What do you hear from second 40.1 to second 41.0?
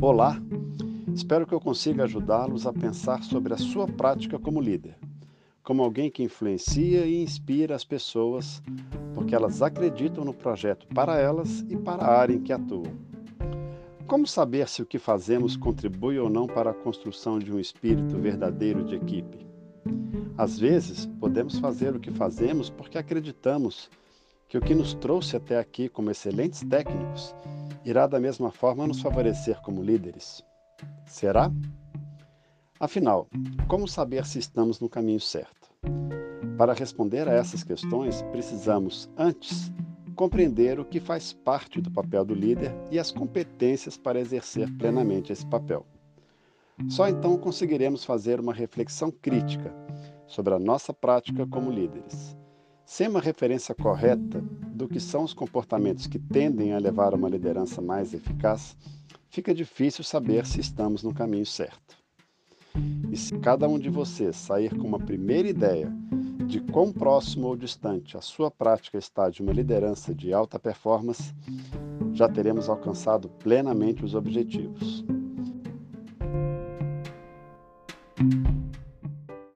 compreender o que